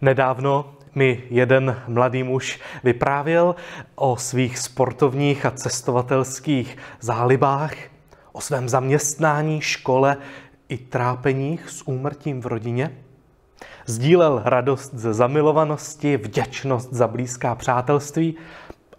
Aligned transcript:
Nedávno 0.00 0.74
mi 0.94 1.22
jeden 1.30 1.82
mladý 1.88 2.22
muž 2.22 2.60
vyprávěl 2.84 3.54
o 3.94 4.16
svých 4.16 4.58
sportovních 4.58 5.46
a 5.46 5.50
cestovatelských 5.50 6.76
zálibách, 7.00 7.74
o 8.32 8.40
svém 8.40 8.68
zaměstnání, 8.68 9.60
škole 9.60 10.16
i 10.68 10.78
trápeních 10.78 11.70
s 11.70 11.88
úmrtím 11.88 12.40
v 12.40 12.46
rodině. 12.46 12.98
Sdílel 13.86 14.42
radost 14.44 14.94
ze 14.94 15.14
zamilovanosti, 15.14 16.16
vděčnost 16.16 16.92
za 16.92 17.08
blízká 17.08 17.54
přátelství 17.54 18.36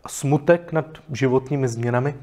smutek 0.08 0.72
nad 0.72 0.86
životními 1.12 1.68
změnami. 1.68 2.16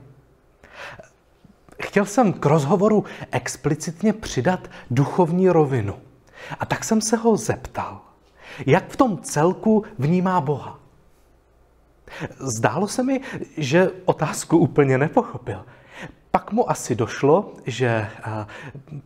Chtěl 1.83 2.05
jsem 2.05 2.33
k 2.33 2.47
rozhovoru 2.47 3.05
explicitně 3.30 4.12
přidat 4.12 4.70
duchovní 4.91 5.48
rovinu. 5.48 5.95
A 6.61 6.66
tak 6.66 6.84
jsem 6.84 7.00
se 7.00 7.16
ho 7.16 7.36
zeptal, 7.36 8.00
jak 8.66 8.88
v 8.88 8.96
tom 8.96 9.18
celku 9.18 9.84
vnímá 9.98 10.41
Boha. 10.41 10.78
Zdálo 12.38 12.88
se 12.88 13.02
mi, 13.02 13.20
že 13.56 13.91
otázku 14.05 14.59
úplně 14.59 14.98
nepochopil. 14.98 15.64
Pak 16.30 16.52
mu 16.52 16.70
asi 16.70 16.95
došlo, 16.95 17.52
že 17.66 18.09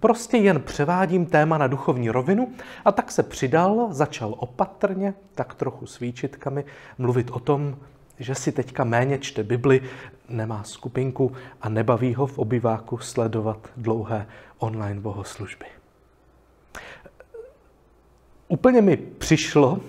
prostě 0.01 0.37
jen 0.37 0.61
převádím 0.61 1.27
téma 1.27 1.59
na 1.59 1.67
duchovní 1.67 2.11
rovinu 2.11 2.53
a 2.85 2.93
tak 2.93 3.13
se 3.13 3.23
přidal, 3.23 3.89
začal 3.91 4.35
opatrně, 4.39 5.15
tak 5.35 5.55
trochu 5.55 5.87
s 5.87 5.99
výčitkami, 5.99 6.65
mluvit 6.99 7.31
o 7.31 7.39
tom, 7.39 7.77
že 8.19 8.35
si 8.35 8.53
teďka 8.53 8.85
méně 8.85 9.19
čte 9.19 9.43
Bibli, 9.43 9.81
nemá 10.29 10.63
skupinku 10.63 11.33
a 11.63 11.69
nebaví 11.69 12.15
ho 12.15 12.27
v 12.27 12.39
obyváku 12.39 12.99
sledovat 12.99 13.69
dlouhé 13.77 14.27
online 14.59 15.01
bohoslužby. 15.01 15.80
Úplně 18.51 18.83
mi 18.83 18.97
přišlo, 18.97 19.81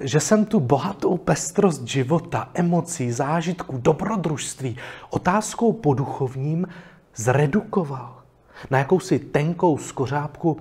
že 0.00 0.20
jsem 0.20 0.44
tu 0.44 0.60
bohatou 0.60 1.16
pestrost 1.16 1.84
života, 1.84 2.50
emocí, 2.54 3.12
zážitků, 3.12 3.78
dobrodružství 3.78 4.78
otázkou 5.10 5.72
po 5.72 5.94
duchovním 5.94 6.66
zredukoval 7.14 8.22
na 8.70 8.78
jakousi 8.78 9.18
tenkou 9.18 9.78
skořápku 9.78 10.60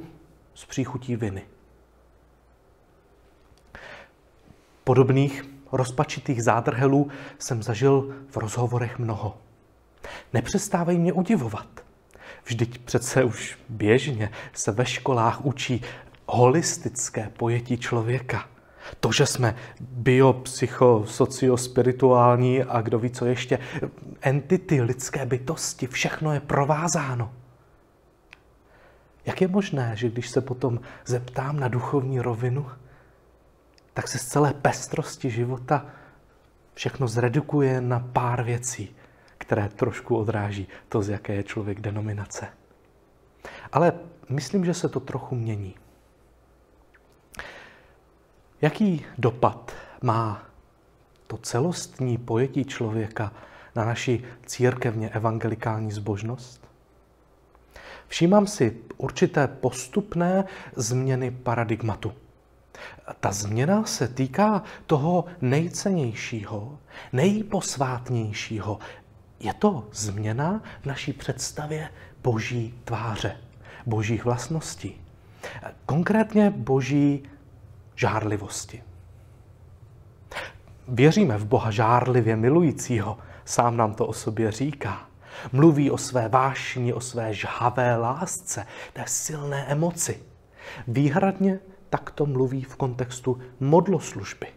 z 0.53 0.65
příchutí 0.65 1.15
viny. 1.15 1.41
Podobných 4.83 5.43
rozpačitých 5.71 6.43
zádrhelů 6.43 7.07
jsem 7.39 7.63
zažil 7.63 8.15
v 8.29 8.37
rozhovorech 8.37 8.99
mnoho. 8.99 9.37
Nepřestávají 10.33 10.99
mě 10.99 11.13
udivovat. 11.13 11.67
Vždyť 12.45 12.77
přece 12.77 13.23
už 13.23 13.57
běžně 13.69 14.29
se 14.53 14.71
ve 14.71 14.85
školách 14.85 15.45
učí 15.45 15.81
holistické 16.25 17.31
pojetí 17.37 17.77
člověka. 17.77 18.49
To, 18.99 19.11
že 19.11 19.25
jsme 19.25 19.55
biopsychosociospirituální 19.79 22.63
a 22.63 22.81
kdo 22.81 22.99
ví 22.99 23.09
co 23.09 23.25
ještě, 23.25 23.59
entity 24.21 24.81
lidské 24.81 25.25
bytosti, 25.25 25.87
všechno 25.87 26.33
je 26.33 26.39
provázáno. 26.39 27.33
Jak 29.25 29.41
je 29.41 29.47
možné, 29.47 29.91
že 29.95 30.09
když 30.09 30.29
se 30.29 30.41
potom 30.41 30.79
zeptám 31.05 31.59
na 31.59 31.67
duchovní 31.67 32.19
rovinu, 32.19 32.67
tak 33.93 34.07
se 34.07 34.17
z 34.17 34.27
celé 34.27 34.53
pestrosti 34.53 35.29
života 35.29 35.85
všechno 36.73 37.07
zredukuje 37.07 37.81
na 37.81 37.99
pár 37.99 38.43
věcí, 38.43 38.95
které 39.37 39.69
trošku 39.69 40.17
odráží 40.17 40.67
to, 40.89 41.01
z 41.01 41.09
jaké 41.09 41.35
je 41.35 41.43
člověk 41.43 41.79
denominace. 41.79 42.47
Ale 43.71 43.93
myslím, 44.29 44.65
že 44.65 44.73
se 44.73 44.89
to 44.89 44.99
trochu 44.99 45.35
mění. 45.35 45.75
Jaký 48.65 49.05
dopad 49.17 49.71
má 50.01 50.43
to 51.27 51.37
celostní 51.37 52.17
pojetí 52.17 52.65
člověka 52.65 53.33
na 53.75 53.85
naši 53.85 54.23
církevně 54.45 55.09
evangelikální 55.09 55.91
zbožnost? 55.91 56.67
Všímám 58.07 58.47
si 58.47 58.77
určité 58.97 59.47
postupné 59.47 60.45
změny 60.75 61.31
paradigmatu. 61.31 62.13
Ta 63.19 63.31
změna 63.31 63.85
se 63.85 64.07
týká 64.07 64.63
toho 64.85 65.25
nejcennějšího, 65.41 66.79
nejposvátnějšího. 67.13 68.79
Je 69.39 69.53
to 69.53 69.87
změna 69.91 70.61
v 70.81 70.85
naší 70.85 71.13
představě 71.13 71.89
boží 72.23 72.73
tváře, 72.83 73.37
božích 73.85 74.25
vlastností. 74.25 75.01
Konkrétně 75.85 76.49
boží 76.49 77.23
žárlivosti. 77.95 78.83
Věříme 80.87 81.37
v 81.37 81.45
Boha 81.45 81.71
žárlivě 81.71 82.35
milujícího, 82.35 83.17
sám 83.45 83.77
nám 83.77 83.93
to 83.93 84.07
o 84.07 84.13
sobě 84.13 84.51
říká. 84.51 85.09
Mluví 85.51 85.91
o 85.91 85.97
své 85.97 86.29
vášni, 86.29 86.93
o 86.93 87.01
své 87.01 87.33
žhavé 87.33 87.95
lásce, 87.97 88.65
té 88.93 89.03
silné 89.07 89.65
emoci. 89.67 90.19
Výhradně 90.87 91.59
takto 91.89 92.25
mluví 92.25 92.63
v 92.63 92.75
kontextu 92.75 93.39
modloslužby. 93.59 94.47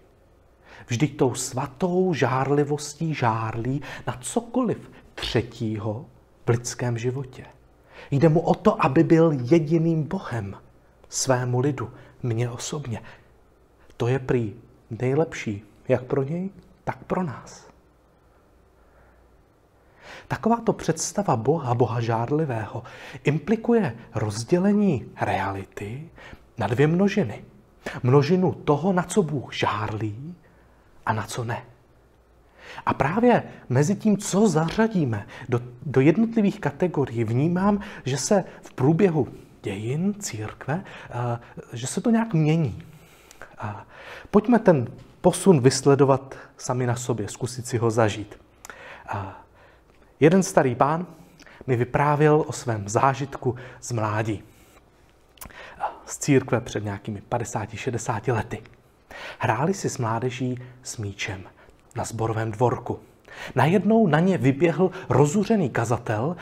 Vždyť 0.86 1.16
tou 1.16 1.34
svatou 1.34 2.14
žárlivostí 2.14 3.14
žárlí 3.14 3.82
na 4.06 4.18
cokoliv 4.20 4.90
třetího 5.14 6.06
v 6.46 6.50
lidském 6.50 6.98
životě. 6.98 7.44
Jde 8.10 8.28
mu 8.28 8.40
o 8.40 8.54
to, 8.54 8.84
aby 8.84 9.04
byl 9.04 9.32
jediným 9.32 10.02
Bohem 10.02 10.56
svému 11.08 11.60
lidu, 11.60 11.90
mně 12.22 12.50
osobně. 12.50 13.02
To 13.98 14.06
je 14.08 14.18
prý 14.18 14.54
nejlepší, 14.90 15.62
jak 15.88 16.04
pro 16.04 16.22
něj, 16.22 16.50
tak 16.84 17.04
pro 17.04 17.22
nás. 17.22 17.68
Takováto 20.28 20.72
představa 20.72 21.36
Boha, 21.36 21.74
Boha 21.74 22.00
žádlivého, 22.00 22.82
implikuje 23.24 23.96
rozdělení 24.14 25.06
reality 25.20 26.08
na 26.58 26.66
dvě 26.66 26.86
množiny. 26.86 27.44
Množinu 28.02 28.52
toho, 28.52 28.92
na 28.92 29.02
co 29.02 29.22
Bůh 29.22 29.54
žárlí 29.54 30.34
a 31.06 31.12
na 31.12 31.26
co 31.26 31.44
ne. 31.44 31.62
A 32.86 32.94
právě 32.94 33.42
mezi 33.68 33.96
tím, 33.96 34.16
co 34.16 34.48
zařadíme 34.48 35.26
do, 35.48 35.60
do 35.86 36.00
jednotlivých 36.00 36.60
kategorií, 36.60 37.24
vnímám, 37.24 37.80
že 38.04 38.16
se 38.16 38.44
v 38.62 38.72
průběhu 38.72 39.28
dějin 39.62 40.14
církve, 40.18 40.84
eh, 41.10 41.38
že 41.72 41.86
se 41.86 42.00
to 42.00 42.10
nějak 42.10 42.34
mění. 42.34 42.82
A 43.58 43.86
pojďme 44.30 44.58
ten 44.58 44.88
posun 45.20 45.60
vysledovat 45.60 46.36
sami 46.56 46.86
na 46.86 46.96
sobě, 46.96 47.28
zkusit 47.28 47.66
si 47.66 47.78
ho 47.78 47.90
zažít. 47.90 48.40
A 49.08 49.44
jeden 50.20 50.42
starý 50.42 50.74
pán 50.74 51.06
mi 51.66 51.76
vyprávěl 51.76 52.44
o 52.46 52.52
svém 52.52 52.88
zážitku 52.88 53.56
z 53.80 53.92
mládí. 53.92 54.42
Z 56.06 56.18
církve 56.18 56.60
před 56.60 56.84
nějakými 56.84 57.22
50-60 57.30 58.34
lety. 58.34 58.62
Hráli 59.38 59.74
si 59.74 59.88
s 59.88 59.98
mládeží 59.98 60.58
s 60.82 60.96
míčem 60.96 61.42
na 61.96 62.04
zborovém 62.04 62.50
dvorku. 62.50 63.00
Najednou 63.54 64.06
na 64.06 64.20
ně 64.20 64.38
vyběhl 64.38 64.90
rozuřený 65.08 65.70
kazatel 65.70 66.36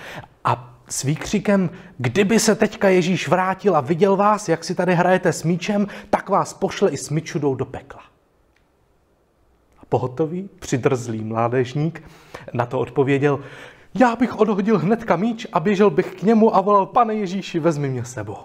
a 0.44 0.75
s 0.88 1.02
výkřikem, 1.02 1.70
kdyby 1.98 2.40
se 2.40 2.54
teďka 2.54 2.88
Ježíš 2.88 3.28
vrátil 3.28 3.76
a 3.76 3.80
viděl 3.80 4.16
vás, 4.16 4.48
jak 4.48 4.64
si 4.64 4.74
tady 4.74 4.94
hrajete 4.94 5.32
s 5.32 5.42
míčem, 5.42 5.86
tak 6.10 6.28
vás 6.28 6.54
pošle 6.54 6.90
i 6.90 6.96
s 6.96 7.10
myčudou 7.10 7.54
do 7.54 7.64
pekla. 7.64 8.02
A 9.78 9.82
pohotový, 9.88 10.48
přidrzlý 10.58 11.24
mládežník 11.24 12.02
na 12.52 12.66
to 12.66 12.80
odpověděl, 12.80 13.40
já 13.94 14.16
bych 14.16 14.38
odhodil 14.38 14.78
hnedka 14.78 15.16
míč 15.16 15.46
a 15.52 15.60
běžel 15.60 15.90
bych 15.90 16.14
k 16.14 16.22
němu 16.22 16.56
a 16.56 16.60
volal, 16.60 16.86
pane 16.86 17.14
Ježíši, 17.14 17.58
vezmi 17.58 17.88
mě 17.88 18.04
sebou. 18.04 18.38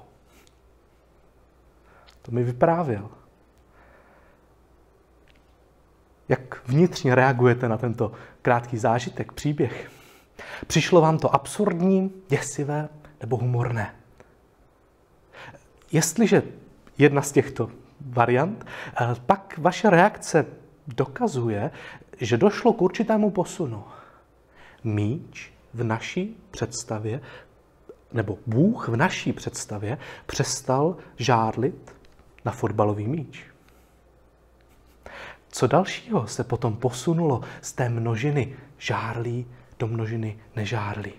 To 2.21 2.31
mi 2.31 2.43
vyprávěl. 2.43 3.09
Jak 6.29 6.67
vnitřně 6.67 7.15
reagujete 7.15 7.69
na 7.69 7.77
tento 7.77 8.11
krátký 8.41 8.77
zážitek, 8.77 9.31
příběh? 9.31 10.00
Přišlo 10.67 11.01
vám 11.01 11.17
to 11.17 11.35
absurdní, 11.35 12.11
děsivé 12.29 12.89
nebo 13.21 13.37
humorné? 13.37 13.95
Jestliže 15.91 16.43
jedna 16.97 17.21
z 17.21 17.31
těchto 17.31 17.69
variant, 18.01 18.65
eh, 18.65 19.15
pak 19.25 19.57
vaše 19.57 19.89
reakce 19.89 20.45
dokazuje, 20.87 21.71
že 22.17 22.37
došlo 22.37 22.73
k 22.73 22.81
určitému 22.81 23.31
posunu. 23.31 23.83
Míč 24.83 25.53
v 25.73 25.83
naší 25.83 26.37
představě, 26.51 27.21
nebo 28.13 28.37
Bůh 28.47 28.87
v 28.87 28.95
naší 28.95 29.33
představě 29.33 29.97
přestal 30.25 30.97
žárlit 31.17 31.95
na 32.45 32.51
fotbalový 32.51 33.07
míč. 33.07 33.45
Co 35.49 35.67
dalšího 35.67 36.27
se 36.27 36.43
potom 36.43 36.75
posunulo 36.75 37.41
z 37.61 37.73
té 37.73 37.89
množiny 37.89 38.55
žárlí 38.77 39.47
do 39.81 39.87
množiny 39.87 40.37
nežárlí. 40.55 41.13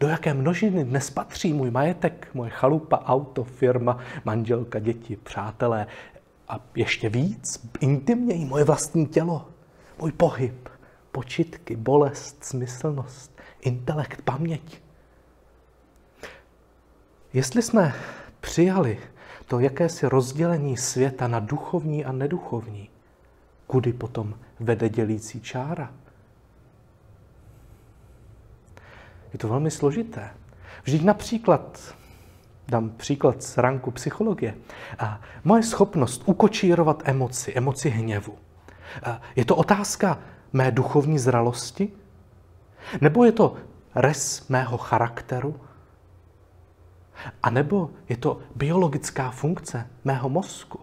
Do 0.00 0.08
jaké 0.08 0.34
množiny 0.34 0.84
dnes 0.84 1.10
patří 1.10 1.52
můj 1.52 1.70
majetek, 1.70 2.28
moje 2.34 2.50
chalupa, 2.50 2.98
auto, 3.04 3.44
firma, 3.44 3.98
manželka, 4.24 4.78
děti, 4.78 5.16
přátelé, 5.16 5.86
a 6.48 6.60
ještě 6.74 7.08
víc, 7.08 7.68
intimněji, 7.80 8.44
moje 8.44 8.64
vlastní 8.64 9.06
tělo, 9.06 9.48
můj 9.98 10.12
pohyb, 10.12 10.68
počitky, 11.12 11.76
bolest, 11.76 12.44
smyslnost, 12.44 13.40
intelekt, 13.60 14.22
paměť. 14.22 14.80
Jestli 17.32 17.62
jsme 17.62 17.94
přijali 18.40 18.98
to 19.46 19.60
jakési 19.60 20.06
rozdělení 20.08 20.76
světa 20.76 21.28
na 21.28 21.40
duchovní 21.40 22.04
a 22.04 22.12
neduchovní, 22.12 22.88
kudy 23.66 23.92
potom 23.92 24.34
vede 24.60 24.88
dělící 24.88 25.40
čára? 25.40 25.92
Je 29.34 29.38
to 29.38 29.48
velmi 29.48 29.70
složité. 29.70 30.30
Vždyť 30.82 31.02
například, 31.02 31.94
dám 32.68 32.90
příklad 32.90 33.42
z 33.42 33.58
ranku 33.58 33.90
psychologie, 33.90 34.54
a 34.98 35.20
moje 35.44 35.62
schopnost 35.62 36.22
ukočírovat 36.26 37.02
emoci, 37.04 37.52
emoci 37.54 37.90
hněvu, 37.90 38.38
a 39.02 39.20
je 39.36 39.44
to 39.44 39.56
otázka 39.56 40.18
mé 40.52 40.70
duchovní 40.70 41.18
zralosti? 41.18 41.92
Nebo 43.00 43.24
je 43.24 43.32
to 43.32 43.56
res 43.94 44.48
mého 44.48 44.78
charakteru? 44.78 45.60
A 47.42 47.50
nebo 47.50 47.90
je 48.08 48.16
to 48.16 48.38
biologická 48.54 49.30
funkce 49.30 49.90
mého 50.04 50.28
mozku? 50.28 50.80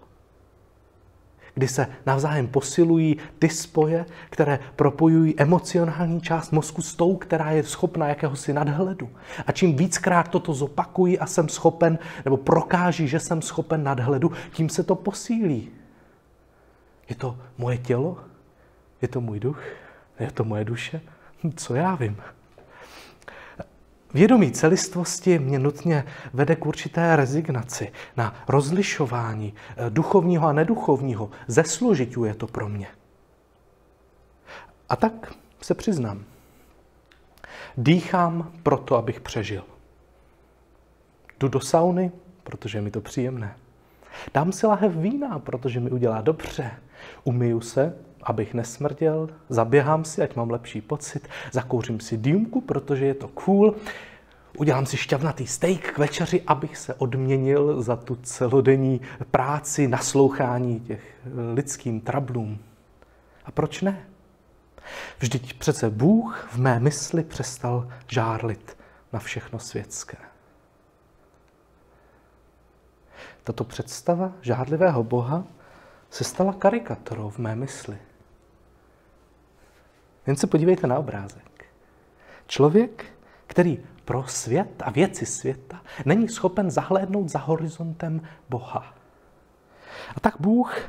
Kdy 1.53 1.67
se 1.67 1.87
navzájem 2.05 2.47
posilují 2.47 3.17
ty 3.39 3.49
spoje, 3.49 4.05
které 4.29 4.59
propojují 4.75 5.39
emocionální 5.39 6.21
část 6.21 6.51
mozku 6.51 6.81
s 6.81 6.95
tou, 6.95 7.15
která 7.15 7.51
je 7.51 7.63
schopna 7.63 8.07
jakéhosi 8.07 8.53
nadhledu. 8.53 9.09
A 9.47 9.51
čím 9.51 9.75
víckrát 9.75 10.27
toto 10.27 10.53
zopakují 10.53 11.19
a 11.19 11.25
jsem 11.25 11.49
schopen, 11.49 11.99
nebo 12.25 12.37
prokáží, 12.37 13.07
že 13.07 13.19
jsem 13.19 13.41
schopen 13.41 13.83
nadhledu, 13.83 14.31
tím 14.51 14.69
se 14.69 14.83
to 14.83 14.95
posílí. 14.95 15.69
Je 17.09 17.15
to 17.15 17.37
moje 17.57 17.77
tělo? 17.77 18.17
Je 19.01 19.07
to 19.07 19.21
můj 19.21 19.39
duch? 19.39 19.63
Je 20.19 20.31
to 20.31 20.43
moje 20.43 20.65
duše? 20.65 21.01
Co 21.55 21.75
já 21.75 21.95
vím? 21.95 22.17
Vědomí 24.13 24.51
celistvosti 24.51 25.39
mě 25.39 25.59
nutně 25.59 26.05
vede 26.33 26.55
k 26.55 26.65
určité 26.65 27.15
rezignaci 27.15 27.91
na 28.17 28.35
rozlišování 28.47 29.53
eh, 29.77 29.89
duchovního 29.89 30.47
a 30.47 30.53
neduchovního. 30.53 31.29
Zesložituje 31.47 32.33
to 32.33 32.47
pro 32.47 32.69
mě. 32.69 32.87
A 34.89 34.95
tak 34.95 35.33
se 35.61 35.73
přiznám. 35.73 36.23
Dýchám 37.77 38.51
proto, 38.63 38.95
abych 38.95 39.19
přežil. 39.19 39.63
Jdu 41.39 41.47
do 41.47 41.59
sauny, 41.59 42.11
protože 42.43 42.77
je 42.77 42.81
mi 42.81 42.91
to 42.91 43.01
příjemné. 43.01 43.55
Dám 44.33 44.51
si 44.51 44.67
lahev 44.67 44.95
vína, 44.95 45.39
protože 45.39 45.79
mi 45.79 45.91
udělá 45.91 46.21
dobře. 46.21 46.71
Umyju 47.23 47.61
se, 47.61 47.95
abych 48.23 48.53
nesmrděl, 48.53 49.29
zaběhám 49.49 50.05
si, 50.05 50.21
ať 50.21 50.35
mám 50.35 50.49
lepší 50.49 50.81
pocit, 50.81 51.27
zakouřím 51.51 51.99
si 51.99 52.17
dýmku, 52.17 52.61
protože 52.61 53.05
je 53.05 53.13
to 53.13 53.27
cool, 53.27 53.75
udělám 54.57 54.85
si 54.85 54.97
šťavnatý 54.97 55.47
steak 55.47 55.93
k 55.93 55.97
večeři, 55.97 56.41
abych 56.47 56.77
se 56.77 56.93
odměnil 56.93 57.81
za 57.81 57.95
tu 57.95 58.15
celodenní 58.15 59.01
práci, 59.31 59.87
naslouchání 59.87 60.79
těch 60.79 61.17
lidským 61.53 62.01
trablům. 62.01 62.59
A 63.45 63.51
proč 63.51 63.81
ne? 63.81 64.05
Vždyť 65.19 65.53
přece 65.53 65.89
Bůh 65.89 66.47
v 66.51 66.57
mé 66.57 66.79
mysli 66.79 67.23
přestal 67.23 67.87
žárlit 68.07 68.77
na 69.13 69.19
všechno 69.19 69.59
světské. 69.59 70.17
Tato 73.43 73.63
představa 73.63 74.31
žádlivého 74.41 75.03
Boha 75.03 75.43
se 76.09 76.23
stala 76.23 76.53
karikaturou 76.53 77.29
v 77.29 77.37
mé 77.37 77.55
mysli. 77.55 77.97
Jen 80.27 80.35
se 80.35 80.47
podívejte 80.47 80.87
na 80.87 80.99
obrázek. 80.99 81.65
Člověk, 82.47 83.05
který 83.47 83.79
pro 84.05 84.27
svět 84.27 84.83
a 84.83 84.91
věci 84.91 85.25
světa 85.25 85.81
není 86.05 86.29
schopen 86.29 86.71
zahlédnout 86.71 87.29
za 87.29 87.39
horizontem 87.39 88.21
Boha. 88.49 88.95
A 90.15 90.19
tak 90.19 90.35
Bůh 90.39 90.79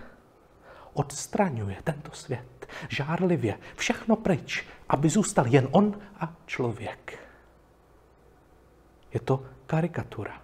odstraňuje 0.94 1.76
tento 1.84 2.12
svět 2.12 2.68
žárlivě, 2.88 3.58
všechno 3.76 4.16
pryč, 4.16 4.66
aby 4.88 5.08
zůstal 5.08 5.46
jen 5.46 5.68
on 5.70 5.98
a 6.20 6.34
člověk. 6.46 7.18
Je 9.14 9.20
to 9.20 9.44
karikatura, 9.66 10.42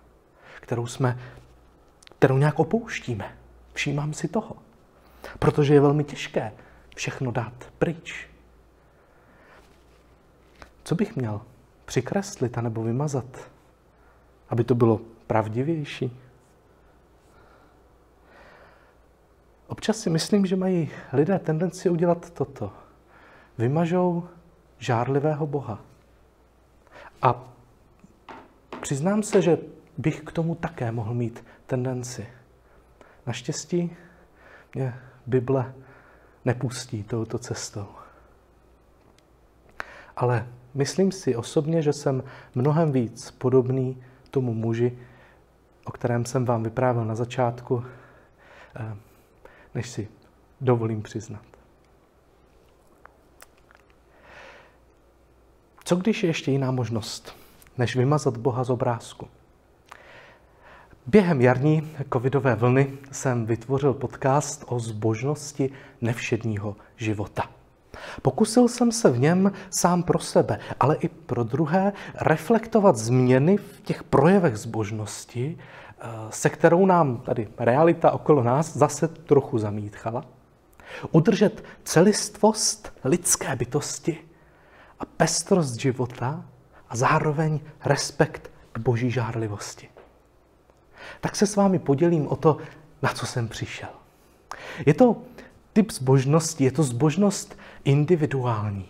kterou 0.60 0.86
jsme, 0.86 1.18
kterou 2.18 2.38
nějak 2.38 2.58
opouštíme. 2.58 3.38
Všímám 3.72 4.12
si 4.12 4.28
toho. 4.28 4.56
Protože 5.38 5.74
je 5.74 5.80
velmi 5.80 6.04
těžké 6.04 6.52
všechno 6.96 7.30
dát 7.30 7.72
pryč. 7.78 8.28
Co 10.88 10.94
bych 10.94 11.16
měl 11.16 11.40
přikreslit 11.84 12.58
anebo 12.58 12.82
vymazat, 12.82 13.50
aby 14.48 14.64
to 14.64 14.74
bylo 14.74 15.00
pravdivější? 15.26 16.20
Občas 19.66 19.96
si 19.98 20.10
myslím, 20.10 20.46
že 20.46 20.56
mají 20.56 20.90
lidé 21.12 21.38
tendenci 21.38 21.90
udělat 21.90 22.30
toto. 22.30 22.72
Vymažou 23.58 24.28
žárlivého 24.78 25.46
Boha. 25.46 25.80
A 27.22 27.44
přiznám 28.80 29.22
se, 29.22 29.42
že 29.42 29.58
bych 29.98 30.20
k 30.20 30.32
tomu 30.32 30.54
také 30.54 30.92
mohl 30.92 31.14
mít 31.14 31.44
tendenci. 31.66 32.28
Naštěstí 33.26 33.96
mě 34.74 34.94
Bible 35.26 35.74
nepustí 36.44 37.02
touto 37.02 37.38
cestou. 37.38 37.88
Ale 40.16 40.46
myslím 40.78 41.12
si 41.12 41.36
osobně, 41.36 41.82
že 41.82 41.92
jsem 41.92 42.22
mnohem 42.54 42.92
víc 42.92 43.30
podobný 43.30 44.02
tomu 44.30 44.54
muži, 44.54 44.98
o 45.84 45.90
kterém 45.90 46.24
jsem 46.24 46.44
vám 46.44 46.62
vyprávěl 46.62 47.04
na 47.04 47.14
začátku, 47.14 47.84
eh, 48.76 48.96
než 49.74 49.88
si 49.88 50.08
dovolím 50.60 51.02
přiznat. 51.02 51.42
Co 55.84 55.96
když 55.96 56.22
je 56.22 56.28
ještě 56.28 56.50
jiná 56.50 56.70
možnost, 56.70 57.36
než 57.78 57.96
vymazat 57.96 58.36
Boha 58.36 58.64
z 58.64 58.70
obrázku? 58.70 59.28
Během 61.06 61.40
jarní 61.40 61.90
covidové 62.12 62.54
vlny 62.54 62.98
jsem 63.12 63.46
vytvořil 63.46 63.94
podcast 63.94 64.64
o 64.66 64.80
zbožnosti 64.80 65.70
nevšedního 66.00 66.76
života. 66.96 67.57
Pokusil 68.22 68.68
jsem 68.68 68.92
se 68.92 69.10
v 69.10 69.18
něm 69.18 69.52
sám 69.70 70.02
pro 70.02 70.18
sebe, 70.18 70.58
ale 70.80 70.96
i 70.96 71.08
pro 71.08 71.44
druhé 71.44 71.92
reflektovat 72.14 72.96
změny 72.96 73.56
v 73.56 73.80
těch 73.80 74.04
projevech 74.04 74.56
zbožnosti, 74.56 75.58
eh, 75.58 76.06
se 76.30 76.50
kterou 76.50 76.86
nám 76.86 77.16
tady 77.16 77.48
realita 77.58 78.10
okolo 78.10 78.42
nás 78.42 78.76
zase 78.76 79.08
trochu 79.08 79.58
zamítchala. 79.58 80.24
Udržet 81.10 81.64
celistvost 81.84 82.92
lidské 83.04 83.56
bytosti 83.56 84.18
a 85.00 85.04
pestrost 85.04 85.74
života 85.74 86.44
a 86.88 86.96
zároveň 86.96 87.60
respekt 87.84 88.50
k 88.72 88.78
boží 88.78 89.10
žárlivosti 89.10 89.88
tak 91.20 91.36
se 91.36 91.46
s 91.46 91.56
vámi 91.56 91.78
podělím 91.78 92.28
o 92.28 92.36
to, 92.36 92.56
na 93.02 93.08
co 93.08 93.26
jsem 93.26 93.48
přišel. 93.48 93.88
Je 94.86 94.94
to 94.94 95.16
typ 95.78 95.92
zbožnosti, 95.92 96.64
je 96.64 96.70
to 96.70 96.82
zbožnost 96.82 97.58
individuální. 97.84 98.86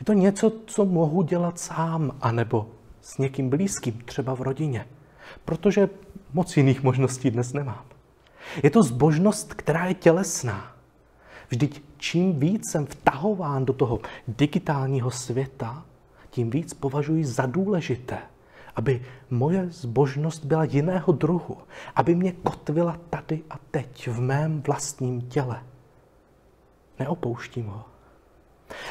Je 0.00 0.04
to 0.04 0.12
něco, 0.12 0.52
co 0.66 0.84
mohu 0.84 1.22
dělat 1.22 1.58
sám, 1.58 2.16
anebo 2.20 2.68
s 3.00 3.18
někým 3.18 3.50
blízkým, 3.50 4.02
třeba 4.04 4.34
v 4.34 4.40
rodině. 4.40 4.86
Protože 5.44 5.88
moc 6.32 6.56
jiných 6.56 6.82
možností 6.82 7.30
dnes 7.30 7.52
nemám. 7.52 7.84
Je 8.62 8.70
to 8.70 8.82
zbožnost, 8.82 9.54
která 9.54 9.86
je 9.86 9.94
tělesná. 9.94 10.72
Vždyť 11.48 11.82
čím 11.96 12.40
víc 12.40 12.70
jsem 12.70 12.86
vtahován 12.86 13.64
do 13.64 13.72
toho 13.72 14.00
digitálního 14.28 15.10
světa, 15.10 15.84
tím 16.30 16.50
víc 16.50 16.74
považuji 16.74 17.24
za 17.24 17.46
důležité, 17.46 18.18
aby 18.76 19.02
moje 19.30 19.66
zbožnost 19.70 20.44
byla 20.44 20.64
jiného 20.64 21.12
druhu, 21.12 21.58
aby 21.94 22.14
mě 22.14 22.32
kotvila 22.32 22.98
tady 23.10 23.42
a 23.50 23.58
teď 23.70 24.08
v 24.08 24.20
mém 24.20 24.62
vlastním 24.62 25.20
těle. 25.20 25.62
Neopouštím 26.98 27.66
ho. 27.66 27.84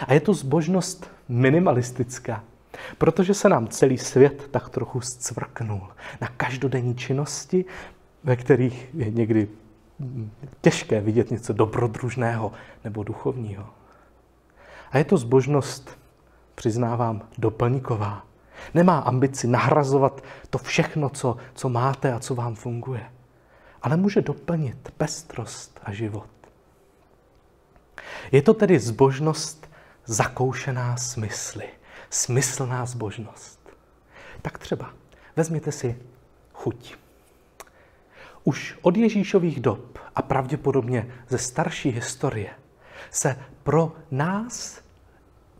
A 0.07 0.13
je 0.13 0.19
to 0.19 0.33
zbožnost 0.33 1.11
minimalistická, 1.29 2.43
protože 2.97 3.33
se 3.33 3.49
nám 3.49 3.67
celý 3.67 3.97
svět 3.97 4.47
tak 4.51 4.69
trochu 4.69 5.01
zcvrknul 5.01 5.87
na 6.21 6.27
každodenní 6.27 6.95
činnosti, 6.95 7.65
ve 8.23 8.35
kterých 8.35 8.89
je 8.93 9.11
někdy 9.11 9.47
těžké 10.61 11.01
vidět 11.01 11.31
něco 11.31 11.53
dobrodružného 11.53 12.51
nebo 12.83 13.03
duchovního. 13.03 13.69
A 14.91 14.97
je 14.97 15.03
to 15.03 15.17
zbožnost, 15.17 15.99
přiznávám, 16.55 17.21
doplňková, 17.37 18.25
Nemá 18.73 18.99
ambici 18.99 19.47
nahrazovat 19.47 20.23
to 20.49 20.57
všechno, 20.57 21.09
co, 21.09 21.37
co 21.53 21.69
máte 21.69 22.13
a 22.13 22.19
co 22.19 22.35
vám 22.35 22.55
funguje. 22.55 23.11
ale 23.81 23.97
může 23.97 24.21
doplnit 24.21 24.93
pestrost 24.97 25.79
a 25.83 25.91
život. 25.91 26.29
Je 28.31 28.41
to 28.41 28.53
tedy 28.53 28.79
zbožnost 28.79 29.69
zakoušená 30.05 30.97
smysly, 30.97 31.69
smyslná 32.09 32.85
zbožnost. 32.85 33.69
Tak 34.41 34.57
třeba 34.57 34.93
vezměte 35.35 35.71
si 35.71 35.97
chuť. 36.53 36.95
Už 38.43 38.77
od 38.81 38.97
Ježíšových 38.97 39.59
dob 39.59 39.99
a 40.15 40.21
pravděpodobně 40.21 41.13
ze 41.29 41.37
starší 41.37 41.89
historie 41.89 42.49
se 43.11 43.39
pro 43.63 43.95
nás, 44.11 44.81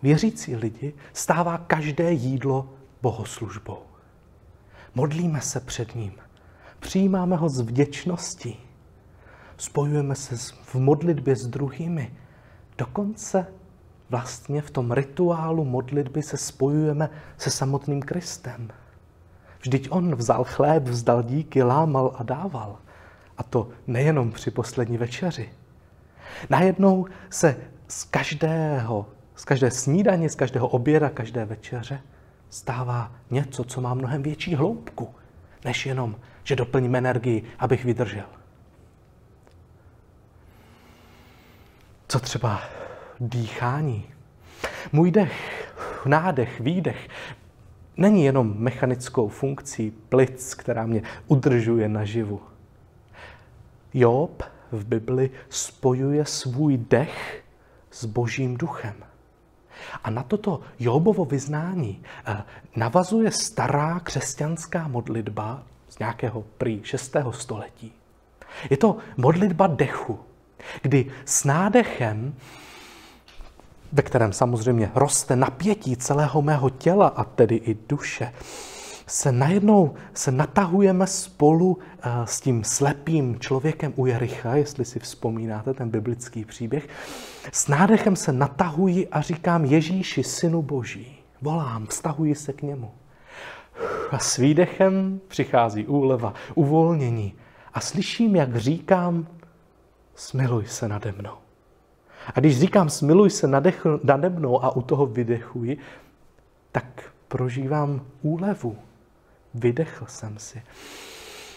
věřící 0.01 0.55
lidi, 0.55 0.93
stává 1.13 1.57
každé 1.57 2.11
jídlo 2.11 2.73
bohoslužbou. 3.01 3.79
Modlíme 4.95 5.41
se 5.41 5.59
před 5.59 5.95
ním, 5.95 6.13
přijímáme 6.79 7.35
ho 7.35 7.49
s 7.49 7.59
vděčností, 7.59 8.59
spojujeme 9.57 10.15
se 10.15 10.37
v 10.63 10.75
modlitbě 10.75 11.35
s 11.35 11.47
druhými, 11.47 12.15
dokonce 12.81 13.47
vlastně 14.09 14.61
v 14.61 14.71
tom 14.71 14.91
rituálu 14.91 15.65
modlitby 15.65 16.21
se 16.21 16.37
spojujeme 16.37 17.09
se 17.37 17.49
samotným 17.49 18.01
Kristem. 18.01 18.69
Vždyť 19.59 19.87
on 19.91 20.15
vzal 20.15 20.43
chléb, 20.43 20.83
vzdal 20.83 21.23
díky, 21.23 21.63
lámal 21.63 22.15
a 22.17 22.23
dával. 22.23 22.77
A 23.37 23.43
to 23.43 23.69
nejenom 23.87 24.31
při 24.31 24.51
poslední 24.51 24.97
večeři. 24.97 25.49
Najednou 26.49 27.05
se 27.29 27.55
z 27.87 28.03
každého, 28.03 29.05
z 29.35 29.45
každé 29.45 29.71
snídaně, 29.71 30.29
z 30.29 30.35
každého 30.35 30.67
oběda, 30.67 31.09
každé 31.09 31.45
večeře 31.45 32.01
stává 32.49 33.11
něco, 33.29 33.63
co 33.63 33.81
má 33.81 33.93
mnohem 33.93 34.23
větší 34.23 34.55
hloubku, 34.55 35.09
než 35.65 35.85
jenom, 35.85 36.15
že 36.43 36.55
doplním 36.55 36.95
energii, 36.95 37.43
abych 37.59 37.85
vydržel. 37.85 38.25
Co 42.11 42.19
třeba 42.19 42.61
dýchání? 43.19 44.05
Můj 44.91 45.11
dech, 45.11 45.67
nádech, 46.05 46.59
výdech 46.59 47.09
není 47.97 48.25
jenom 48.25 48.53
mechanickou 48.57 49.27
funkcí 49.27 49.91
plic, 50.09 50.53
která 50.53 50.85
mě 50.85 51.01
udržuje 51.27 51.89
naživu. 51.89 52.41
Job 53.93 54.43
v 54.71 54.85
Bibli 54.85 55.29
spojuje 55.49 56.25
svůj 56.25 56.77
dech 56.77 57.43
s 57.91 58.05
božím 58.05 58.57
duchem. 58.57 58.95
A 60.03 60.09
na 60.09 60.23
toto 60.23 60.61
Jobovo 60.79 61.25
vyznání 61.25 62.03
eh, 62.25 62.43
navazuje 62.75 63.31
stará 63.31 63.99
křesťanská 63.99 64.87
modlitba 64.87 65.63
z 65.89 65.99
nějakého 65.99 66.41
prý 66.57 66.81
6. 66.83 67.15
století. 67.31 67.93
Je 68.69 68.77
to 68.77 68.97
modlitba 69.17 69.67
dechu, 69.67 70.19
kdy 70.81 71.11
s 71.25 71.43
nádechem 71.43 72.33
ve 73.91 74.03
kterém 74.03 74.33
samozřejmě 74.33 74.91
roste 74.95 75.35
napětí 75.35 75.97
celého 75.97 76.41
mého 76.41 76.69
těla 76.69 77.07
a 77.07 77.23
tedy 77.23 77.55
i 77.55 77.77
duše, 77.89 78.33
se 79.07 79.31
najednou 79.31 79.93
se 80.13 80.31
natahujeme 80.31 81.07
spolu 81.07 81.77
eh, 81.79 82.09
s 82.25 82.41
tím 82.41 82.63
slepým 82.63 83.39
člověkem 83.39 83.93
u 83.95 84.05
Jericha, 84.05 84.55
jestli 84.55 84.85
si 84.85 84.99
vzpomínáte 84.99 85.73
ten 85.73 85.89
biblický 85.89 86.45
příběh. 86.45 86.87
S 87.51 87.67
nádechem 87.67 88.15
se 88.15 88.31
natahuji 88.31 89.07
a 89.07 89.21
říkám 89.21 89.65
Ježíši, 89.65 90.23
synu 90.23 90.61
boží. 90.61 91.17
Volám, 91.41 91.87
vztahuji 91.87 92.35
se 92.35 92.53
k 92.53 92.61
němu. 92.61 92.91
A 94.11 94.19
s 94.19 94.37
výdechem 94.37 95.19
přichází 95.27 95.87
úleva, 95.87 96.33
uvolnění. 96.55 97.33
A 97.73 97.79
slyším, 97.79 98.35
jak 98.35 98.55
říkám, 98.55 99.27
smiluj 100.21 100.65
se 100.65 100.87
nade 100.87 101.11
mnou. 101.11 101.37
A 102.35 102.39
když 102.39 102.59
říkám 102.59 102.89
smiluj 102.89 103.29
se 103.29 103.47
nade 104.03 104.29
mnou 104.29 104.63
a 104.63 104.75
u 104.75 104.81
toho 104.81 105.05
vydechuji, 105.05 105.77
tak 106.71 107.13
prožívám 107.27 108.05
úlevu. 108.21 108.77
Vydechl 109.53 110.05
jsem 110.05 110.39
si. 110.39 110.63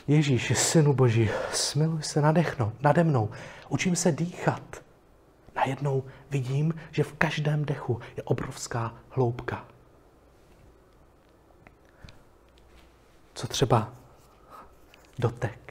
Ježíš, 0.09 0.59
synu 0.59 0.93
boží, 0.93 1.31
smiluj 1.53 2.03
se 2.03 2.21
nadechno, 2.21 2.73
nade 2.81 3.05
mnou. 3.05 3.31
Učím 3.69 3.97
se 3.97 4.13
dýchat. 4.13 4.83
Najednou 5.57 6.05
vidím, 6.31 6.75
že 6.91 7.03
v 7.03 7.13
každém 7.13 7.65
dechu 7.65 8.01
je 8.17 8.23
obrovská 8.23 8.95
hloubka. 9.11 9.65
Co 13.35 13.47
třeba 13.47 13.93
dotek? 15.19 15.64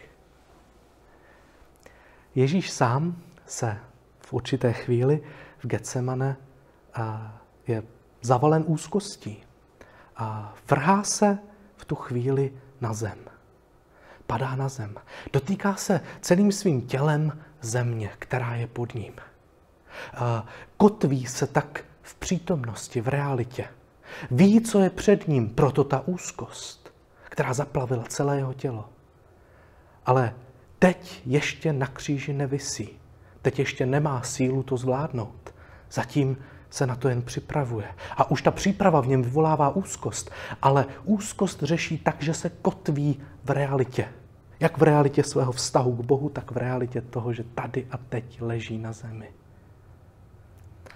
Ježíš 2.35 2.71
sám 2.71 3.15
se 3.45 3.77
v 4.19 4.33
určité 4.33 4.73
chvíli 4.73 5.23
v 5.59 5.67
Getsemane 5.67 6.37
je 7.67 7.83
zavalen 8.21 8.63
úzkostí 8.67 9.43
a 10.15 10.53
vrhá 10.69 11.03
se 11.03 11.37
v 11.77 11.85
tu 11.85 11.95
chvíli 11.95 12.53
na 12.81 12.93
zem. 12.93 13.17
Padá 14.27 14.55
na 14.55 14.69
zem. 14.69 14.95
Dotýká 15.33 15.75
se 15.75 16.01
celým 16.21 16.51
svým 16.51 16.81
tělem 16.81 17.39
země, 17.61 18.11
která 18.19 18.55
je 18.55 18.67
pod 18.67 18.95
ním. 18.95 19.13
Kotví 20.77 21.25
se 21.25 21.47
tak 21.47 21.85
v 22.01 22.15
přítomnosti, 22.15 23.01
v 23.01 23.07
realitě. 23.07 23.67
Ví, 24.31 24.61
co 24.61 24.79
je 24.79 24.89
před 24.89 25.27
ním, 25.27 25.49
proto 25.49 25.83
ta 25.83 26.07
úzkost, 26.07 26.93
která 27.23 27.53
zaplavila 27.53 28.03
celé 28.03 28.37
jeho 28.37 28.53
tělo. 28.53 28.89
Ale 30.05 30.33
teď 30.83 31.21
ještě 31.25 31.73
na 31.73 31.87
kříži 31.87 32.33
nevisí. 32.33 32.89
Teď 33.41 33.59
ještě 33.59 33.85
nemá 33.85 34.21
sílu 34.21 34.63
to 34.63 34.77
zvládnout. 34.77 35.53
Zatím 35.91 36.37
se 36.69 36.87
na 36.87 36.95
to 36.95 37.09
jen 37.09 37.21
připravuje. 37.21 37.87
A 38.17 38.31
už 38.31 38.41
ta 38.41 38.51
příprava 38.51 39.01
v 39.01 39.07
něm 39.07 39.21
vyvolává 39.21 39.69
úzkost, 39.69 40.31
ale 40.61 40.85
úzkost 41.03 41.63
řeší 41.63 41.97
tak, 41.97 42.15
že 42.19 42.33
se 42.33 42.49
kotví 42.49 43.19
v 43.43 43.49
realitě. 43.49 44.07
Jak 44.59 44.77
v 44.77 44.83
realitě 44.83 45.23
svého 45.23 45.51
vztahu 45.51 45.95
k 45.95 46.05
Bohu, 46.05 46.29
tak 46.29 46.51
v 46.51 46.57
realitě 46.57 47.01
toho, 47.01 47.33
že 47.33 47.43
tady 47.43 47.87
a 47.91 47.97
teď 47.97 48.41
leží 48.41 48.77
na 48.77 48.91
zemi. 48.91 49.31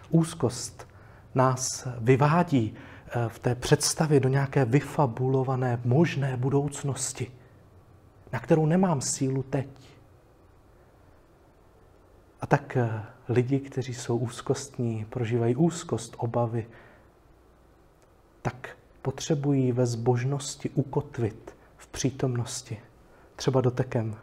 Úzkost 0.10 0.88
nás 1.36 1.88
vyvádí 2.00 2.74
eh, 2.76 3.30
v 3.30 3.40
té 3.40 3.56
představě 3.56 4.20
do 4.20 4.30
nějaké 4.30 4.66
vyfabulované 4.66 5.80
možné 5.84 6.38
budoucnosti, 6.38 7.32
na 8.38 8.42
kterou 8.42 8.66
nemám 8.66 9.02
sílu 9.02 9.44
teď. 9.44 9.68
A 12.42 12.48
tak 12.48 12.78
eh, 12.78 13.04
lidi, 13.30 13.60
kteří 13.60 13.94
jsou 13.94 14.18
úzkostní, 14.18 15.06
prožívají 15.10 15.56
úzkost, 15.56 16.16
obavy, 16.18 16.68
tak 18.42 18.78
potřebují 19.02 19.72
ve 19.72 19.86
zbožnosti 19.86 20.70
ukotvit 20.70 21.56
v 21.78 21.88
přítomnosti. 21.88 22.80
Třeba 23.36 23.62
dotekem. 23.62 24.16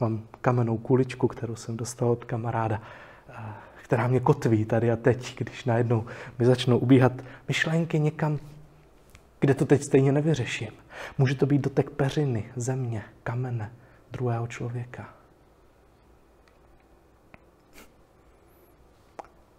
Mám 0.00 0.22
kamennou 0.40 0.78
kuličku, 0.78 1.28
kterou 1.28 1.56
jsem 1.56 1.76
dostal 1.76 2.10
od 2.10 2.24
kamaráda, 2.24 2.82
eh, 3.28 3.34
která 3.82 4.06
mě 4.06 4.20
kotví 4.20 4.64
tady 4.64 4.90
a 4.90 4.96
teď, 4.96 5.38
když 5.38 5.64
najednou 5.64 6.06
mi 6.38 6.46
začnou 6.46 6.78
ubíhat 6.78 7.12
myšlenky 7.48 8.00
někam, 8.00 8.38
kde 9.40 9.54
to 9.54 9.66
teď 9.66 9.82
stejně 9.82 10.12
nevyřeším. 10.12 10.87
Může 11.18 11.34
to 11.34 11.46
být 11.46 11.60
dotek 11.60 11.90
peřiny, 11.90 12.52
země, 12.56 13.04
kamene, 13.22 13.72
druhého 14.10 14.46
člověka. 14.46 15.14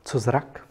Co 0.03 0.19
zrak? 0.19 0.67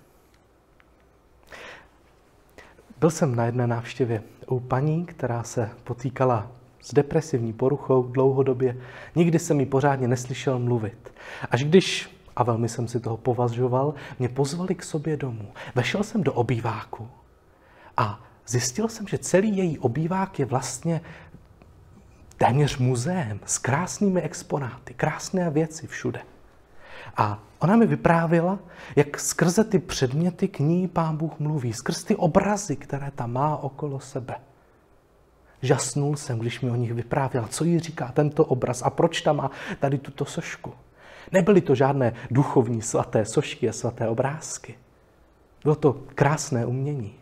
Byl 2.98 3.10
jsem 3.10 3.34
na 3.34 3.44
jedné 3.44 3.66
návštěvě 3.66 4.22
u 4.46 4.60
paní, 4.60 5.06
která 5.06 5.42
se 5.42 5.70
potýkala 5.84 6.50
s 6.80 6.94
depresivní 6.94 7.52
poruchou 7.52 8.02
dlouhodobě. 8.02 8.76
Nikdy 9.14 9.38
jsem 9.38 9.56
mi 9.56 9.66
pořádně 9.66 10.08
neslyšel 10.08 10.58
mluvit. 10.58 11.14
Až 11.50 11.64
když, 11.64 12.20
a 12.36 12.42
velmi 12.42 12.68
jsem 12.68 12.88
si 12.88 13.00
toho 13.00 13.16
považoval, 13.16 13.94
mě 14.18 14.28
pozvali 14.28 14.74
k 14.74 14.82
sobě 14.82 15.16
domů. 15.16 15.52
Vešel 15.74 16.02
jsem 16.02 16.22
do 16.22 16.32
obýváku 16.32 17.08
a 17.96 18.27
zjistil 18.48 18.88
jsem, 18.88 19.06
že 19.06 19.18
celý 19.18 19.56
její 19.56 19.78
obývák 19.78 20.38
je 20.38 20.44
vlastně 20.44 21.00
téměř 22.36 22.78
muzeem 22.78 23.40
s 23.46 23.58
krásnými 23.58 24.22
exponáty, 24.22 24.94
krásné 24.94 25.50
věci 25.50 25.86
všude. 25.86 26.20
A 27.16 27.42
ona 27.58 27.76
mi 27.76 27.86
vyprávěla, 27.86 28.58
jak 28.96 29.20
skrze 29.20 29.64
ty 29.64 29.78
předměty 29.78 30.48
k 30.48 30.58
ní 30.58 30.88
pán 30.88 31.16
Bůh 31.16 31.38
mluví, 31.38 31.72
skrz 31.72 32.04
ty 32.04 32.16
obrazy, 32.16 32.76
které 32.76 33.10
tam 33.10 33.32
má 33.32 33.56
okolo 33.56 34.00
sebe. 34.00 34.34
Žasnul 35.62 36.16
jsem, 36.16 36.38
když 36.38 36.60
mi 36.60 36.70
o 36.70 36.76
nich 36.76 36.94
vyprávěla, 36.94 37.48
co 37.48 37.64
jí 37.64 37.78
říká 37.78 38.12
tento 38.14 38.44
obraz 38.44 38.82
a 38.82 38.90
proč 38.90 39.20
tam 39.20 39.36
má 39.36 39.50
tady 39.80 39.98
tuto 39.98 40.24
sošku. 40.24 40.74
Nebyly 41.32 41.60
to 41.60 41.74
žádné 41.74 42.12
duchovní 42.30 42.82
svaté 42.82 43.24
sošky 43.24 43.68
a 43.68 43.72
svaté 43.72 44.08
obrázky. 44.08 44.78
Bylo 45.62 45.74
to 45.74 45.92
krásné 46.14 46.66
umění. 46.66 47.17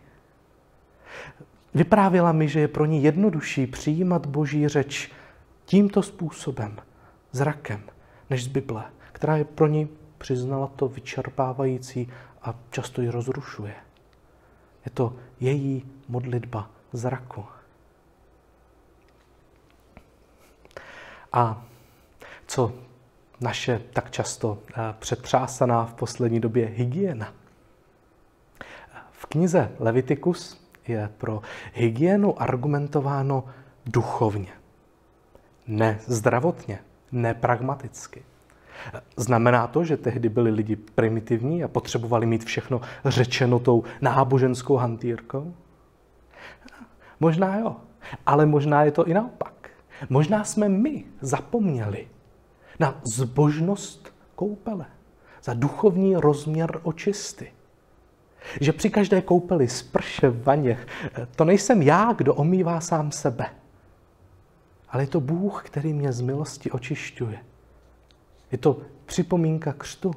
Vyprávěla 1.74 2.32
mi, 2.32 2.48
že 2.48 2.60
je 2.60 2.68
pro 2.68 2.84
ní 2.84 3.02
jednodušší 3.02 3.66
přijímat 3.66 4.26
boží 4.26 4.68
řeč 4.68 5.12
tímto 5.64 6.02
způsobem, 6.02 6.76
zrakem 7.32 7.82
než 8.30 8.44
z 8.44 8.46
Bible, 8.46 8.84
která 9.12 9.36
je 9.36 9.44
pro 9.44 9.66
ní 9.66 9.88
přiznala 10.18 10.66
to 10.66 10.88
vyčerpávající 10.88 12.12
a 12.42 12.54
často 12.70 13.02
ji 13.02 13.08
rozrušuje. 13.08 13.74
Je 14.84 14.90
to 14.90 15.16
její 15.40 15.86
modlitba 16.08 16.70
zraku. 16.92 17.44
A 21.32 21.66
co 22.46 22.72
naše 23.40 23.80
tak 23.92 24.10
často 24.10 24.58
eh, 24.70 24.94
přetřásaná 24.98 25.84
v 25.84 25.94
poslední 25.94 26.40
době 26.40 26.66
hygiena. 26.66 27.32
V 29.10 29.26
knize 29.26 29.72
Leviticus 29.78 30.65
je 30.88 31.10
pro 31.18 31.42
hygienu 31.72 32.42
argumentováno 32.42 33.44
duchovně, 33.86 34.52
ne 35.66 35.98
zdravotně, 36.06 36.78
ne 37.12 37.34
pragmaticky. 37.34 38.22
Znamená 39.16 39.66
to, 39.66 39.84
že 39.84 39.96
tehdy 39.96 40.28
byli 40.28 40.50
lidi 40.50 40.76
primitivní 40.76 41.64
a 41.64 41.68
potřebovali 41.68 42.26
mít 42.26 42.44
všechno 42.44 42.80
řečeno 43.04 43.58
tou 43.58 43.84
náboženskou 44.00 44.76
hantýrkou? 44.76 45.54
Možná 47.20 47.58
jo, 47.58 47.76
ale 48.26 48.46
možná 48.46 48.84
je 48.84 48.90
to 48.90 49.06
i 49.06 49.14
naopak. 49.14 49.70
Možná 50.08 50.44
jsme 50.44 50.68
my 50.68 51.04
zapomněli 51.20 52.08
na 52.80 53.00
zbožnost 53.16 54.14
koupele, 54.34 54.86
za 55.42 55.54
duchovní 55.54 56.16
rozměr 56.16 56.80
očisty. 56.82 57.52
Že 58.60 58.72
při 58.72 58.90
každé 58.90 59.22
koupeli, 59.22 59.68
sprše, 59.68 60.30
vaně, 60.30 60.78
to 61.36 61.44
nejsem 61.44 61.82
já, 61.82 62.12
kdo 62.12 62.34
omývá 62.34 62.80
sám 62.80 63.12
sebe, 63.12 63.46
ale 64.88 65.02
je 65.02 65.06
to 65.06 65.20
Bůh, 65.20 65.62
který 65.64 65.92
mě 65.92 66.12
z 66.12 66.20
milosti 66.20 66.70
očišťuje. 66.70 67.38
Je 68.52 68.58
to 68.58 68.78
připomínka 69.06 69.72
křtu. 69.72 70.14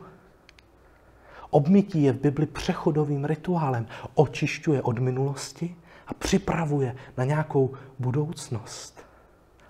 Obmytí 1.49 2.03
je 2.03 2.13
v 2.13 2.19
Bibli 2.19 2.45
přechodovým 2.45 3.25
rituálem. 3.25 3.87
Očišťuje 4.13 4.81
od 4.81 4.99
minulosti 4.99 5.75
a 6.07 6.13
připravuje 6.13 6.95
na 7.17 7.25
nějakou 7.25 7.73
budoucnost. 7.99 9.05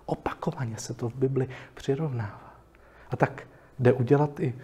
Opakovaně 0.05 0.77
se 0.77 0.93
to 0.93 1.09
v 1.09 1.15
Bibli 1.15 1.49
přirovnává. 1.73 2.53
A 3.09 3.15
tak 3.15 3.47
jde 3.79 3.93
udělat 3.93 4.39
i 4.39 4.55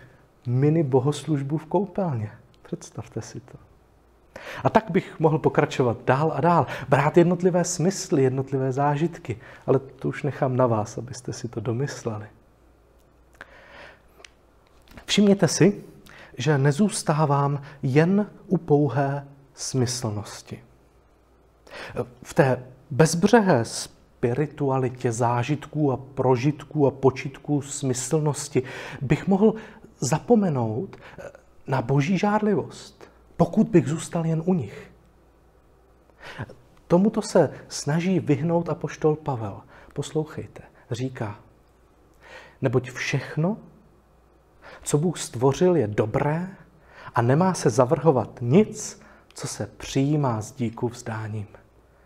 mini 0.47 0.83
bohoslužbu 0.83 1.57
v 1.57 1.65
koupelně. 1.65 2.31
Představte 2.61 3.21
si 3.21 3.39
to. 3.39 3.57
A 4.63 4.69
tak 4.69 4.91
bych 4.91 5.19
mohl 5.19 5.39
pokračovat 5.39 5.97
dál 6.05 6.33
a 6.35 6.41
dál, 6.41 6.67
brát 6.89 7.17
jednotlivé 7.17 7.63
smysly, 7.63 8.23
jednotlivé 8.23 8.71
zážitky, 8.71 9.37
ale 9.67 9.79
to 9.79 10.07
už 10.07 10.23
nechám 10.23 10.55
na 10.55 10.67
vás, 10.67 10.97
abyste 10.97 11.33
si 11.33 11.47
to 11.47 11.59
domysleli. 11.59 12.25
Všimněte 15.05 15.47
si, 15.47 15.83
že 16.37 16.57
nezůstávám 16.57 17.61
jen 17.83 18.29
u 18.47 18.57
pouhé 18.57 19.27
smyslnosti. 19.53 20.63
V 22.23 22.33
té 22.33 22.63
bezbřehé 22.91 23.65
spiritualitě 23.65 25.11
zážitků 25.11 25.91
a 25.91 25.97
prožitků 25.97 26.87
a 26.87 26.91
počitků 26.91 27.61
smyslnosti 27.61 28.63
bych 29.01 29.27
mohl 29.27 29.53
zapomenout 29.99 30.97
na 31.67 31.81
boží 31.81 32.17
žárlivost, 32.17 33.09
pokud 33.37 33.67
bych 33.67 33.87
zůstal 33.87 34.25
jen 34.25 34.43
u 34.45 34.53
nich. 34.53 34.91
Tomuto 36.87 37.21
se 37.21 37.53
snaží 37.67 38.19
vyhnout 38.19 38.69
apoštol 38.69 39.15
Pavel. 39.15 39.61
Poslouchejte, 39.93 40.63
říká, 40.91 41.39
neboť 42.61 42.91
všechno, 42.91 43.57
co 44.83 44.97
Bůh 44.97 45.17
stvořil, 45.17 45.75
je 45.75 45.87
dobré 45.87 46.47
a 47.15 47.21
nemá 47.21 47.53
se 47.53 47.69
zavrhovat 47.69 48.37
nic, 48.41 49.01
co 49.33 49.47
se 49.47 49.67
přijímá 49.77 50.41
s 50.41 50.51
díku 50.51 50.87
vzdáním. 50.87 51.47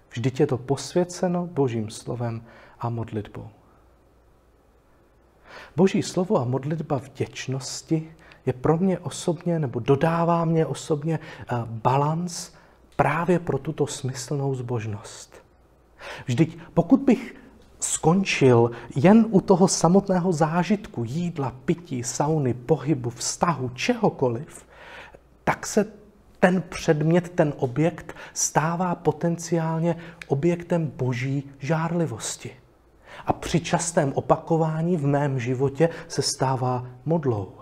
Vždyť 0.09 0.39
je 0.39 0.47
to 0.47 0.57
posvěceno 0.57 1.47
Božím 1.47 1.89
slovem 1.89 2.43
a 2.79 2.89
modlitbou. 2.89 3.49
Boží 5.75 6.03
slovo 6.03 6.37
a 6.37 6.43
modlitba 6.43 6.97
vděčnosti 6.97 8.15
je 8.45 8.53
pro 8.53 8.77
mě 8.77 8.99
osobně, 8.99 9.59
nebo 9.59 9.79
dodává 9.79 10.45
mě 10.45 10.65
osobně 10.65 11.19
eh, 11.19 11.45
balans 11.65 12.51
právě 12.95 13.39
pro 13.39 13.57
tuto 13.57 13.87
smyslnou 13.87 14.55
zbožnost. 14.55 15.43
Vždyť 16.25 16.57
pokud 16.73 16.99
bych 16.99 17.35
skončil 17.79 18.71
jen 18.95 19.25
u 19.29 19.41
toho 19.41 19.67
samotného 19.67 20.33
zážitku, 20.33 21.03
jídla, 21.03 21.53
pití, 21.65 22.03
sauny, 22.03 22.53
pohybu, 22.53 23.09
vztahu, 23.09 23.69
čehokoliv, 23.69 24.65
tak 25.43 25.67
se 25.67 25.85
ten 26.39 26.61
předmět, 26.61 27.29
ten 27.29 27.53
objekt 27.57 28.15
stává 28.33 28.95
potenciálně 28.95 29.95
objektem 30.27 30.91
boží 30.95 31.43
žárlivosti. 31.59 32.51
A 33.25 33.33
při 33.33 33.59
častém 33.59 34.13
opakování 34.15 34.97
v 34.97 35.05
mém 35.07 35.39
životě 35.39 35.89
se 36.07 36.21
stává 36.21 36.85
modlou. 37.05 37.58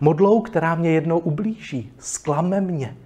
Modlou, 0.00 0.40
která 0.40 0.74
mě 0.74 0.90
jednou 0.90 1.18
ublíží, 1.18 1.92
sklame 1.98 2.60
mě, 2.60 2.96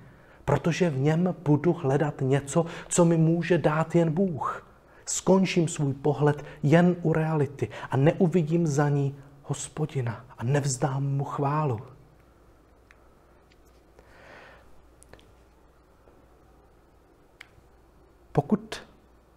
protože 0.44 0.90
v 0.90 0.98
něm 0.98 1.34
budu 1.44 1.72
hledat 1.72 2.14
něco, 2.20 2.66
co 2.88 3.04
mi 3.04 3.16
může 3.16 3.58
dát 3.58 3.94
jen 3.94 4.10
Bůh 4.10 4.70
skončím 5.10 5.68
svůj 5.68 5.94
pohled 5.94 6.44
jen 6.62 6.96
u 7.02 7.12
reality 7.12 7.68
a 7.90 7.96
neuvidím 7.96 8.66
za 8.66 8.88
ní 8.88 9.16
hospodina 9.42 10.24
a 10.38 10.44
nevzdám 10.44 11.04
mu 11.04 11.24
chválu. 11.24 11.80
Pokud 18.32 18.82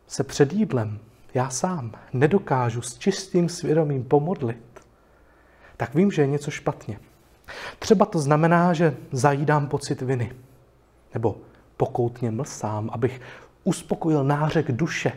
se 0.08 0.23
před 0.23 0.53
jídlem 0.53 0.99
já 1.34 1.49
sám 1.49 1.91
nedokážu 2.13 2.82
s 2.82 2.97
čistým 2.97 3.49
svědomím 3.49 4.03
pomodlit, 4.03 4.88
tak 5.77 5.95
vím, 5.95 6.12
že 6.12 6.21
je 6.21 6.27
něco 6.27 6.51
špatně. 6.51 6.99
Třeba 7.80 8.06
to 8.06 8.20
znamená, 8.20 8.74
že 8.74 8.96
zajídám 9.12 9.68
pocit 9.68 10.02
viny, 10.02 10.34
nebo 11.14 11.38
pokoutně 11.78 12.32
mlsám, 12.32 12.90
abych 12.94 13.22
uspokojil 13.64 14.24
nářek 14.24 14.72
duše, 14.72 15.14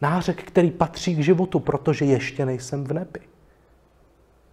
Nářek, 0.00 0.42
který 0.42 0.70
patří 0.70 1.16
k 1.16 1.24
životu, 1.24 1.60
protože 1.60 2.04
ještě 2.04 2.46
nejsem 2.46 2.84
v 2.84 2.92
nebi. 2.92 3.20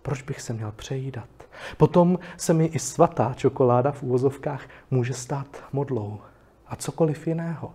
Proč 0.01 0.21
bych 0.21 0.41
se 0.41 0.53
měl 0.53 0.71
přejídat? 0.71 1.29
Potom 1.77 2.19
se 2.37 2.53
mi 2.53 2.65
i 2.65 2.79
svatá 2.79 3.33
čokoláda 3.33 3.91
v 3.91 4.03
úvozovkách 4.03 4.67
může 4.91 5.13
stát 5.13 5.63
modlou. 5.73 6.19
A 6.67 6.75
cokoliv 6.75 7.27
jiného, 7.27 7.73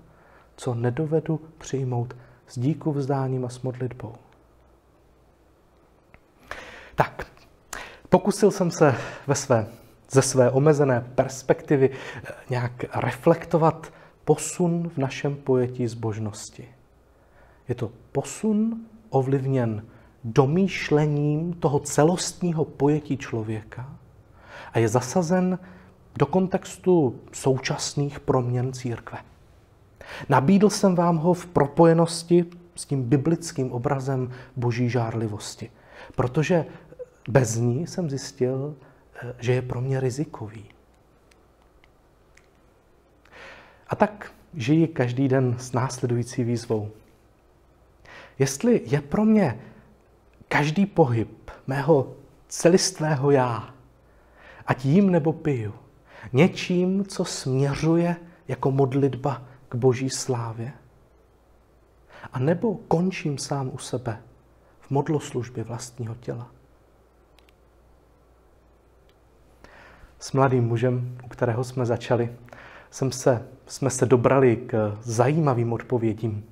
co 0.57 0.75
nedovedu 0.75 1.41
přijmout 1.59 2.17
s 2.47 2.59
díku 2.59 2.93
vzdáním 2.93 3.45
a 3.45 3.49
s 3.49 3.63
modlitbou. 3.63 4.15
Tak, 6.95 7.27
pokusil 8.13 8.51
jsem 8.51 8.71
se 8.71 8.95
ve 9.27 9.35
své, 9.35 9.67
ze 10.11 10.23
své 10.23 10.51
omezené 10.51 11.05
perspektivy 11.15 11.91
nějak 12.51 12.73
reflektovat 12.95 13.93
posun 14.25 14.91
v 14.95 14.99
našem 14.99 15.37
pojetí 15.37 15.89
zbožnosti. 15.89 16.69
Je 17.69 17.75
to 17.75 17.91
posun 18.13 18.81
ovlivněn 19.11 19.85
domýšlením 20.25 21.53
toho 21.53 21.79
celostního 21.79 22.65
pojetí 22.65 23.17
člověka 23.17 23.89
a 24.73 24.79
je 24.79 24.89
zasazen 24.89 25.59
do 26.17 26.27
kontextu 26.27 27.21
současných 27.33 28.21
proměn 28.21 28.73
církve. 28.73 29.19
Nabídl 30.29 30.71
jsem 30.71 30.95
vám 30.95 31.17
ho 31.17 31.35
v 31.35 31.47
propojenosti 31.47 32.45
s 32.77 32.85
tím 32.85 33.03
biblickým 33.03 33.73
obrazem 33.73 34.31
boží 34.57 34.91
žárlivosti, 34.91 35.71
protože 36.17 36.67
bez 37.29 37.57
ní 37.57 37.87
jsem 37.87 38.11
zjistil, 38.11 38.77
že 39.39 39.53
je 39.53 39.63
pro 39.63 39.81
mě 39.81 40.01
rizikový. 40.01 40.65
A 43.89 43.97
tak 43.97 44.33
žiji 44.55 44.89
každý 44.89 45.29
den 45.29 45.57
s 45.59 45.73
následující 45.73 46.45
výzvou. 46.45 46.91
Jestli 48.39 48.83
je 48.85 49.01
pro 49.01 49.25
mě 49.25 49.61
každý 50.49 50.87
pohyb 50.87 51.51
mého 51.67 52.17
celistvého 52.49 53.31
já, 53.31 53.75
ať 54.67 54.85
jím 54.85 55.11
nebo 55.11 55.33
piju, 55.33 55.75
něčím, 56.33 57.05
co 57.05 57.25
směřuje 57.25 58.17
jako 58.49 58.71
modlitba 58.71 59.43
k 59.69 59.75
boží 59.75 60.11
slávě? 60.11 60.73
A 62.33 62.39
nebo 62.39 62.75
končím 62.75 63.39
sám 63.39 63.71
u 63.75 63.79
sebe 63.79 64.23
v 64.81 64.91
modloslužbě 64.91 65.65
vlastního 65.65 66.15
těla? 66.15 66.51
S 70.23 70.33
mladým 70.33 70.65
mužem, 70.65 71.19
u 71.25 71.29
kterého 71.29 71.65
jsme 71.65 71.87
začali, 71.87 72.33
jsem 72.91 73.13
se, 73.13 73.47
jsme 73.67 73.91
se 73.91 74.07
dobrali 74.07 74.57
k 74.57 74.99
zajímavým 75.01 75.73
odpovědím. 75.73 76.45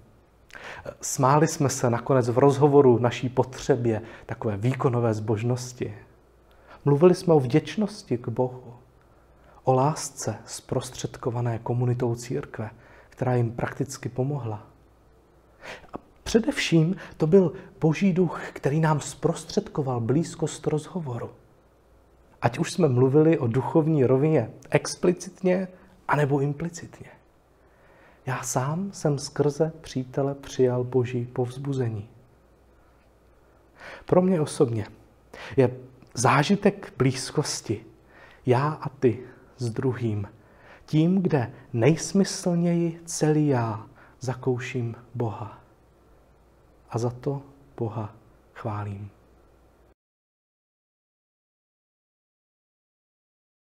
Smáli 1.00 1.48
jsme 1.48 1.68
se 1.68 1.90
nakonec 1.90 2.28
v 2.28 2.38
rozhovoru 2.38 2.98
naší 2.98 3.28
potřebě 3.28 4.02
takové 4.26 4.56
výkonové 4.56 5.14
zbožnosti. 5.14 5.94
Mluvili 6.84 7.14
jsme 7.14 7.34
o 7.34 7.40
vděčnosti 7.40 8.18
k 8.18 8.28
Bohu, 8.28 8.74
o 9.64 9.72
lásce 9.72 10.36
zprostředkované 10.46 11.58
komunitou 11.58 12.14
církve, 12.14 12.70
která 13.08 13.34
jim 13.34 13.52
prakticky 13.52 14.08
pomohla. 14.08 14.66
A 15.92 15.96
především 16.22 16.96
to 17.16 17.26
byl 17.26 17.52
Boží 17.80 18.12
duch, 18.12 18.40
který 18.52 18.80
nám 18.80 19.00
zprostředkoval 19.00 20.00
blízkost 20.00 20.66
rozhovoru. 20.66 21.30
Ať 22.42 22.58
už 22.58 22.72
jsme 22.72 22.88
mluvili 22.88 23.38
o 23.38 23.46
duchovní 23.46 24.04
rovině 24.04 24.50
explicitně, 24.70 25.68
anebo 26.08 26.40
implicitně. 26.40 27.06
Já 28.26 28.42
sám 28.42 28.92
jsem 28.92 29.18
skrze 29.18 29.72
přítele 29.80 30.34
přijal 30.34 30.84
boží 30.84 31.26
povzbuzení. 31.26 32.08
Pro 34.04 34.22
mě 34.22 34.40
osobně 34.40 34.86
je 35.56 35.70
zážitek 36.14 36.92
blízkosti 36.96 37.84
já 38.46 38.68
a 38.68 38.88
ty 38.88 39.20
s 39.56 39.70
druhým 39.70 40.28
tím, 40.86 41.22
kde 41.22 41.52
nejsmyslněji 41.72 43.00
celý 43.04 43.48
já 43.48 43.86
zakouším 44.20 44.94
Boha. 45.14 45.60
A 46.90 46.98
za 46.98 47.10
to 47.10 47.42
Boha 47.76 48.14
chválím. 48.54 49.10